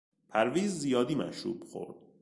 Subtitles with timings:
[0.29, 1.95] پرویز زیادی مشروب خورد.